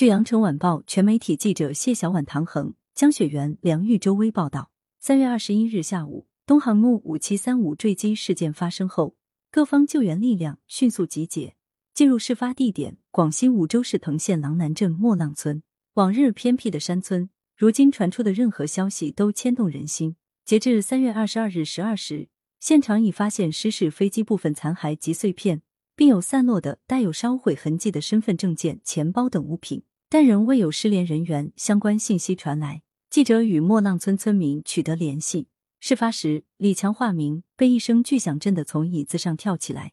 [0.00, 9.14] 据羊城晚报全媒体记者谢小婉、唐恒、江雪媛、梁玉周微报道，三月二十一日下午，东航木五七三五坠机事件发生后，
[9.50, 11.54] 各方救援力量迅速集结，
[11.92, 15.62] 进入事发地点广西梧州市藤县狼南镇莫浪村。
[15.92, 20.16] 往日偏僻的山村，如今传出的任何消息都牵动人心。
[20.46, 25.60] 截至三月二十二日十二时，现场已发现失事飞机部分残骸及碎片。
[25.96, 29.82] 并有散落的带有烧毁痕迹的身份证件、钱包等物品，
[30.12, 32.82] 但仍未有失联人员相关信息传来。
[33.08, 35.46] 记者与莫浪村村民取得联系。
[35.78, 39.92] 事发时，李强化名被一声巨响震得从椅子上跳起来，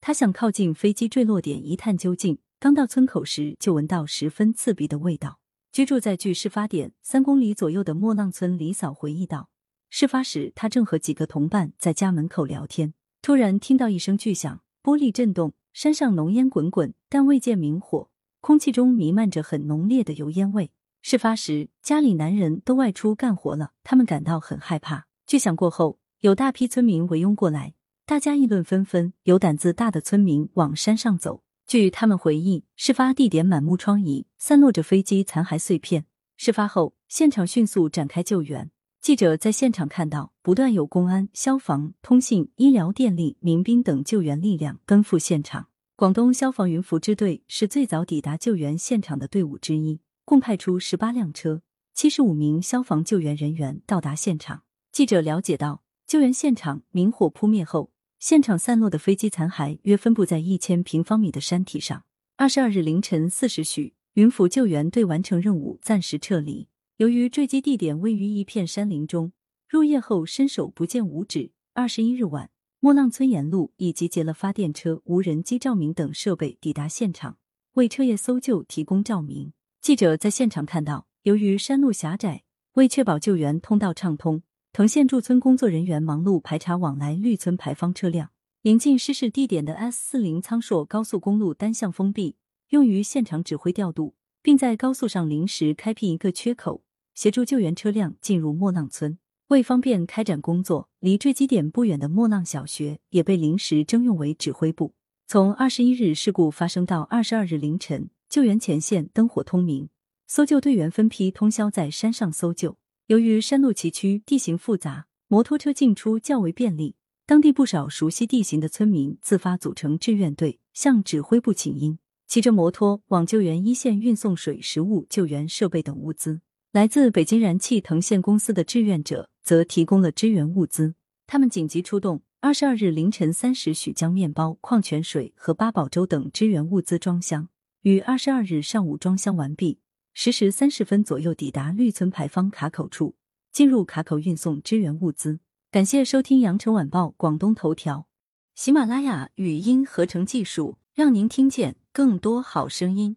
[0.00, 2.38] 他想靠近飞机坠落点一探究竟。
[2.58, 5.38] 刚到村口时，就闻到十分刺鼻的味道。
[5.70, 9.48] 居住在距事发点三公里左右的莫浪村李嫂回忆道
[9.88, 18.10] ：“事发时，他正和几个同伴在家门口聊天，突然听到一声巨响。”玻璃震动，山上浓烟滚滚，但未见明火，
[18.42, 20.72] 空气中弥漫着很浓烈的油烟味。
[21.00, 25.06] 事发时，家里男人都外出干活了，他们感到很害怕。
[25.28, 29.12] 巨响过后，有大批村民围拥过来，大家议论纷纷。
[29.22, 31.44] 有胆子大的村民往山上走。
[31.68, 36.06] 据他们回忆，事发地点满目疮痍，散落着飞机残骸碎片。
[36.36, 38.72] 事发后，现场迅速展开救援。
[39.00, 45.68] 记者在现场看到，不断有公安、消防、通信、医疗、电力、民兵等救援力量奔赴现场。
[46.02, 51.62] 广东消防云浮支队是最早抵达救援现场的队伍之一，共派出十八辆车、
[51.94, 54.64] 七十五名消防救援人员到达现场。
[54.90, 62.02] 记者了解到，救援现场明火扑灭后，现场散落的飞机残骸约分布在一千平方米的山体上。
[62.36, 66.66] 二十二日凌晨四时许，云浮救援队完成任务，暂时撤离。
[66.96, 69.30] 由于坠机地点位于一片山林中，
[69.68, 71.52] 入夜后伸手不见五指。
[71.74, 72.50] 二十一日晚，
[72.84, 77.36] 莫浪村沿路已集结了发电车、无人机照明等设备抵达现场，
[77.74, 79.52] 为彻夜搜救提供照明。
[79.80, 88.30] 记者在现场看到，由于山路狭窄，为确保救援通道畅通，藤县驻村工作人员忙碌排查往来绿村排方车辆。
[88.62, 92.34] 临近失事地点的 S 四零苍硕高速公路单向封闭，
[92.70, 96.82] 用于现场指挥调度，并在高速上临时开辟一个缺口。
[97.14, 99.18] 协助救援车辆进入莫浪村，
[99.52, 104.94] 为方便开展工作，离坠机点不远的莫浪小学也被临时征用为指挥部。
[105.26, 109.90] 从二十一日事故发生到二十二日凌晨，救援前线灯火通明，
[110.26, 112.78] 搜救队员分批通宵在山上搜救。
[113.08, 116.94] 由于山路崎岖、地形复杂，摩托车进出较为便利，
[117.26, 126.40] 当地不少熟悉地形的村民自发组成志愿队，向指挥部请缨，骑着摩托往救援一线运送水、食物、救援设备等物资。
[126.72, 130.94] 来自北京燃气藤县公司的志愿者则提供了支援物资，
[131.26, 137.48] 他们紧急出动，二十二日凌晨三时许将面包、矿泉水和八宝粥等支援物资装箱，
[137.82, 139.78] 于二十二日上午装箱完毕，
[140.14, 143.16] 十时三十分左右抵达绿村牌坊卡口处，
[143.52, 145.40] 进入卡口运送支援物资。
[145.70, 148.06] 感谢收听羊城晚报广东头条，
[148.54, 153.16] 喜马拉雅语音合成技术，让您听见更多好声音。